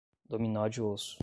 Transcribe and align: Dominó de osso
Dominó 0.27 0.67
de 0.67 0.81
osso 0.81 1.19